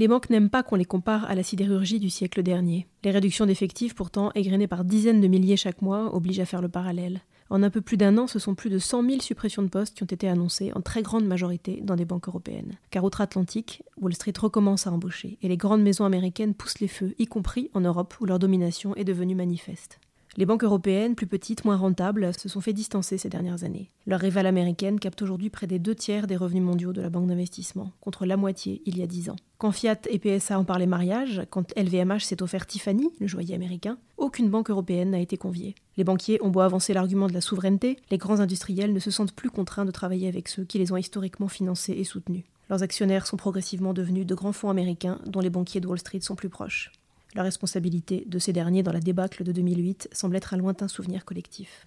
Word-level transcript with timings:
Les 0.00 0.08
banques 0.08 0.30
n'aiment 0.30 0.48
pas 0.48 0.62
qu'on 0.62 0.76
les 0.76 0.86
compare 0.86 1.26
à 1.26 1.34
la 1.34 1.42
sidérurgie 1.42 2.00
du 2.00 2.08
siècle 2.08 2.42
dernier. 2.42 2.86
Les 3.04 3.10
réductions 3.10 3.44
d'effectifs, 3.44 3.94
pourtant 3.94 4.32
égrenées 4.34 4.66
par 4.66 4.82
dizaines 4.82 5.20
de 5.20 5.28
milliers 5.28 5.58
chaque 5.58 5.82
mois, 5.82 6.14
obligent 6.14 6.40
à 6.40 6.46
faire 6.46 6.62
le 6.62 6.70
parallèle. 6.70 7.20
En 7.50 7.62
un 7.62 7.68
peu 7.68 7.82
plus 7.82 7.98
d'un 7.98 8.16
an, 8.16 8.26
ce 8.26 8.38
sont 8.38 8.54
plus 8.54 8.70
de 8.70 8.78
100 8.78 9.06
000 9.06 9.20
suppressions 9.20 9.62
de 9.62 9.68
postes 9.68 9.94
qui 9.94 10.02
ont 10.02 10.06
été 10.06 10.26
annoncées 10.26 10.72
en 10.74 10.80
très 10.80 11.02
grande 11.02 11.26
majorité 11.26 11.82
dans 11.82 11.96
des 11.96 12.06
banques 12.06 12.28
européennes. 12.28 12.78
Car 12.90 13.04
outre-Atlantique, 13.04 13.82
Wall 14.00 14.14
Street 14.14 14.32
recommence 14.40 14.86
à 14.86 14.90
embaucher 14.90 15.36
et 15.42 15.48
les 15.48 15.58
grandes 15.58 15.82
maisons 15.82 16.06
américaines 16.06 16.54
poussent 16.54 16.80
les 16.80 16.88
feux, 16.88 17.14
y 17.18 17.26
compris 17.26 17.68
en 17.74 17.82
Europe 17.82 18.14
où 18.22 18.24
leur 18.24 18.38
domination 18.38 18.96
est 18.96 19.04
devenue 19.04 19.34
manifeste. 19.34 20.00
Les 20.36 20.46
banques 20.46 20.62
européennes, 20.62 21.16
plus 21.16 21.26
petites, 21.26 21.64
moins 21.64 21.76
rentables, 21.76 22.32
se 22.38 22.48
sont 22.48 22.60
fait 22.60 22.72
distancer 22.72 23.18
ces 23.18 23.28
dernières 23.28 23.64
années. 23.64 23.90
Leur 24.06 24.20
rivale 24.20 24.46
américaine 24.46 25.00
capte 25.00 25.22
aujourd'hui 25.22 25.50
près 25.50 25.66
des 25.66 25.80
deux 25.80 25.96
tiers 25.96 26.28
des 26.28 26.36
revenus 26.36 26.62
mondiaux 26.62 26.92
de 26.92 27.02
la 27.02 27.10
banque 27.10 27.26
d'investissement, 27.26 27.90
contre 28.00 28.26
la 28.26 28.36
moitié 28.36 28.80
il 28.86 28.96
y 28.96 29.02
a 29.02 29.08
dix 29.08 29.28
ans. 29.28 29.36
Quand 29.58 29.72
Fiat 29.72 29.98
et 30.08 30.20
PSA 30.20 30.60
ont 30.60 30.64
parlé 30.64 30.86
mariage, 30.86 31.42
quand 31.50 31.76
LVMH 31.76 32.20
s'est 32.20 32.42
offert 32.42 32.66
Tiffany, 32.66 33.10
le 33.18 33.26
joaillier 33.26 33.56
américain, 33.56 33.98
aucune 34.18 34.50
banque 34.50 34.70
européenne 34.70 35.10
n'a 35.10 35.18
été 35.18 35.36
conviée. 35.36 35.74
Les 35.96 36.04
banquiers 36.04 36.38
ont 36.42 36.50
beau 36.50 36.60
avancer 36.60 36.94
l'argument 36.94 37.26
de 37.26 37.34
la 37.34 37.40
souveraineté, 37.40 37.98
les 38.10 38.18
grands 38.18 38.38
industriels 38.38 38.92
ne 38.92 39.00
se 39.00 39.10
sentent 39.10 39.32
plus 39.32 39.50
contraints 39.50 39.84
de 39.84 39.90
travailler 39.90 40.28
avec 40.28 40.48
ceux 40.48 40.64
qui 40.64 40.78
les 40.78 40.92
ont 40.92 40.96
historiquement 40.96 41.48
financés 41.48 41.94
et 41.94 42.04
soutenus. 42.04 42.44
Leurs 42.70 42.84
actionnaires 42.84 43.26
sont 43.26 43.36
progressivement 43.36 43.92
devenus 43.92 44.26
de 44.26 44.34
grands 44.36 44.52
fonds 44.52 44.70
américains 44.70 45.18
dont 45.26 45.40
les 45.40 45.50
banquiers 45.50 45.80
de 45.80 45.88
Wall 45.88 45.98
Street 45.98 46.20
sont 46.20 46.36
plus 46.36 46.48
proches. 46.48 46.92
La 47.34 47.42
responsabilité 47.42 48.24
de 48.26 48.38
ces 48.38 48.52
derniers 48.52 48.82
dans 48.82 48.92
la 48.92 49.00
débâcle 49.00 49.44
de 49.44 49.52
2008 49.52 50.08
semble 50.12 50.36
être 50.36 50.54
un 50.54 50.56
lointain 50.56 50.88
souvenir 50.88 51.24
collectif. 51.24 51.86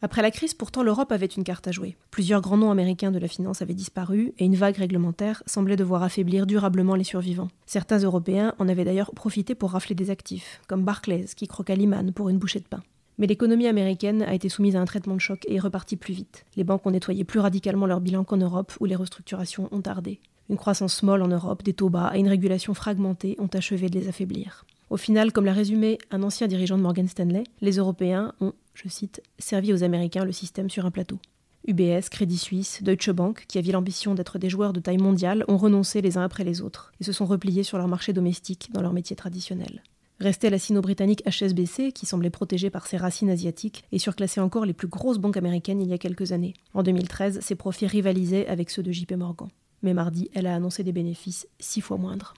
Après 0.00 0.22
la 0.22 0.30
crise, 0.30 0.54
pourtant, 0.54 0.84
l'Europe 0.84 1.10
avait 1.10 1.26
une 1.26 1.42
carte 1.42 1.66
à 1.66 1.72
jouer. 1.72 1.96
Plusieurs 2.12 2.40
grands 2.40 2.56
noms 2.56 2.70
américains 2.70 3.10
de 3.10 3.18
la 3.18 3.26
finance 3.26 3.62
avaient 3.62 3.74
disparu 3.74 4.32
et 4.38 4.44
une 4.44 4.54
vague 4.54 4.76
réglementaire 4.76 5.42
semblait 5.46 5.76
devoir 5.76 6.04
affaiblir 6.04 6.46
durablement 6.46 6.94
les 6.94 7.04
survivants. 7.04 7.48
Certains 7.66 7.98
Européens 7.98 8.54
en 8.58 8.68
avaient 8.68 8.84
d'ailleurs 8.84 9.10
profité 9.12 9.56
pour 9.56 9.72
rafler 9.72 9.96
des 9.96 10.10
actifs, 10.10 10.60
comme 10.68 10.84
Barclays 10.84 11.26
qui 11.36 11.48
croqua 11.48 11.74
Lehman 11.74 12.12
pour 12.12 12.28
une 12.28 12.38
bouchée 12.38 12.60
de 12.60 12.68
pain. 12.68 12.82
Mais 13.18 13.26
l'économie 13.26 13.66
américaine 13.66 14.22
a 14.22 14.34
été 14.34 14.48
soumise 14.48 14.76
à 14.76 14.80
un 14.80 14.84
traitement 14.84 15.16
de 15.16 15.20
choc 15.20 15.44
et 15.48 15.56
est 15.56 15.60
repartie 15.60 15.96
plus 15.96 16.14
vite. 16.14 16.46
Les 16.54 16.62
banques 16.62 16.86
ont 16.86 16.92
nettoyé 16.92 17.24
plus 17.24 17.40
radicalement 17.40 17.86
leur 17.86 18.00
bilan 18.00 18.22
qu'en 18.22 18.36
Europe, 18.36 18.72
où 18.78 18.84
les 18.84 18.94
restructurations 18.94 19.68
ont 19.72 19.80
tardé. 19.80 20.20
Une 20.50 20.56
croissance 20.56 21.02
molle 21.02 21.22
en 21.22 21.28
Europe, 21.28 21.62
des 21.62 21.74
taux 21.74 21.90
bas 21.90 22.12
et 22.14 22.20
une 22.20 22.28
régulation 22.28 22.72
fragmentée 22.72 23.36
ont 23.38 23.50
achevé 23.52 23.90
de 23.90 23.98
les 23.98 24.08
affaiblir. 24.08 24.64
Au 24.88 24.96
final, 24.96 25.30
comme 25.30 25.44
l'a 25.44 25.52
résumé 25.52 25.98
un 26.10 26.22
ancien 26.22 26.46
dirigeant 26.46 26.78
de 26.78 26.82
Morgan 26.82 27.06
Stanley, 27.06 27.44
les 27.60 27.76
Européens 27.76 28.32
ont, 28.40 28.54
je 28.72 28.88
cite, 28.88 29.22
servi 29.38 29.74
aux 29.74 29.82
Américains 29.82 30.24
le 30.24 30.32
système 30.32 30.70
sur 30.70 30.86
un 30.86 30.90
plateau. 30.90 31.18
UBS, 31.66 32.08
Crédit 32.10 32.38
Suisse, 32.38 32.82
Deutsche 32.82 33.10
Bank, 33.10 33.44
qui 33.46 33.58
avaient 33.58 33.72
l'ambition 33.72 34.14
d'être 34.14 34.38
des 34.38 34.48
joueurs 34.48 34.72
de 34.72 34.80
taille 34.80 34.96
mondiale, 34.96 35.44
ont 35.48 35.58
renoncé 35.58 36.00
les 36.00 36.16
uns 36.16 36.24
après 36.24 36.44
les 36.44 36.62
autres 36.62 36.92
et 36.98 37.04
se 37.04 37.12
sont 37.12 37.26
repliés 37.26 37.62
sur 37.62 37.76
leur 37.76 37.88
marché 37.88 38.14
domestique 38.14 38.70
dans 38.72 38.80
leur 38.80 38.94
métier 38.94 39.16
traditionnel. 39.16 39.82
Restait 40.18 40.48
la 40.48 40.58
sino-britannique 40.58 41.22
HSBC, 41.28 41.92
qui 41.92 42.06
semblait 42.06 42.30
protégée 42.30 42.70
par 42.70 42.86
ses 42.86 42.96
racines 42.96 43.30
asiatiques 43.30 43.84
et 43.92 43.98
surclassait 43.98 44.40
encore 44.40 44.64
les 44.64 44.72
plus 44.72 44.88
grosses 44.88 45.18
banques 45.18 45.36
américaines 45.36 45.82
il 45.82 45.88
y 45.88 45.92
a 45.92 45.98
quelques 45.98 46.32
années. 46.32 46.54
En 46.72 46.82
2013, 46.82 47.40
ses 47.40 47.54
profits 47.54 47.86
rivalisaient 47.86 48.46
avec 48.46 48.70
ceux 48.70 48.82
de 48.82 48.90
JP 48.90 49.12
Morgan 49.12 49.48
mais 49.82 49.94
mardi, 49.94 50.30
elle 50.34 50.46
a 50.46 50.54
annoncé 50.54 50.82
des 50.84 50.92
bénéfices 50.92 51.46
six 51.60 51.80
fois 51.80 51.96
moindres. 51.96 52.34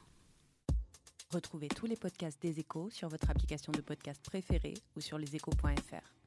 Retrouvez 1.33 1.69
tous 1.69 1.87
les 1.87 1.97
podcasts 1.97 2.41
des 2.43 2.59
échos 2.59 2.91
sur 2.91 3.09
votre 3.09 3.31
application 3.31 3.73
de 3.73 3.81
podcast 3.81 4.21
préférée 4.23 4.75
ou 4.97 5.01
sur 5.01 5.17
leséchos.fr. 5.17 6.21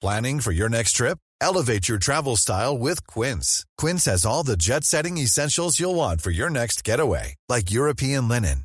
Planning 0.00 0.40
for 0.40 0.52
your 0.52 0.68
next 0.68 0.96
trip? 0.96 1.18
Elevate 1.40 1.88
your 1.88 1.98
travel 1.98 2.36
style 2.36 2.76
with 2.76 3.04
Quince. 3.06 3.64
Quince 3.76 4.04
has 4.06 4.24
all 4.24 4.44
the 4.44 4.56
jet 4.56 4.84
setting 4.84 5.16
essentials 5.18 5.78
you'll 5.78 5.94
want 5.94 6.20
for 6.20 6.30
your 6.30 6.50
next 6.50 6.84
getaway, 6.84 7.34
like 7.48 7.70
European 7.70 8.28
linen, 8.28 8.64